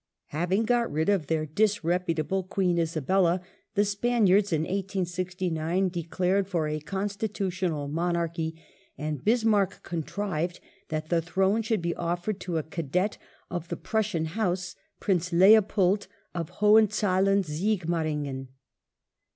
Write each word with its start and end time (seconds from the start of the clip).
Having 0.29 0.63
got 0.63 0.91
rid 0.91 1.09
of 1.09 1.27
their 1.27 1.45
disreputable 1.45 2.41
Queen 2.41 2.79
Isabella, 2.79 3.39
the 3.75 3.81
the 3.81 3.85
Spaniards 3.85 4.51
in 4.51 4.63
1869 4.63 5.89
declared 5.89 6.47
for 6.47 6.67
a 6.67 6.79
Constitutional 6.79 7.87
Monarchy, 7.87 8.59
and 8.97 9.19
Spanish 9.19 9.25
Bismarck 9.25 9.83
contrived 9.83 10.59
that 10.89 11.09
the 11.09 11.21
throne 11.21 11.61
should 11.61 11.83
be 11.83 11.93
offered 11.93 12.39
to 12.39 12.57
a 12.57 12.63
cadet 12.63 13.19
of 13.51 13.67
the 13.67 13.77
Prussian 13.77 14.25
House, 14.25 14.75
Prince 14.99 15.31
Leopold 15.31 16.07
of 16.33 16.49
Hohenzollern 16.49 17.43
Sigmaringen. 17.43 18.47